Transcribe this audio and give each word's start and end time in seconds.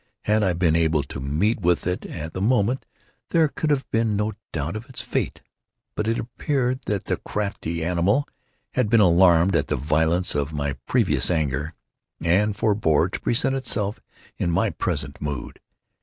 Had 0.21 0.41
I 0.41 0.53
been 0.53 0.75
able 0.75 1.03
to 1.03 1.19
meet 1.19 1.61
with 1.61 1.85
it, 1.85 2.07
at 2.07 2.33
the 2.33 2.41
moment, 2.41 2.87
there 3.29 3.47
could 3.47 3.69
have 3.69 3.87
been 3.91 4.15
no 4.15 4.33
doubt 4.51 4.75
of 4.75 4.89
its 4.89 5.03
fate; 5.03 5.43
but 5.93 6.07
it 6.07 6.17
appeared 6.17 6.79
that 6.87 7.05
the 7.05 7.17
crafty 7.17 7.83
animal 7.83 8.27
had 8.73 8.89
been 8.89 8.99
alarmed 8.99 9.55
at 9.55 9.67
the 9.67 9.75
violence 9.75 10.33
of 10.33 10.53
my 10.53 10.73
previous 10.87 11.29
anger, 11.29 11.75
and 12.19 12.57
forebore 12.57 13.09
to 13.09 13.21
present 13.21 13.55
itself 13.55 13.99
in 14.39 14.49
my 14.49 14.71
present 14.71 15.21
mood. 15.21 15.59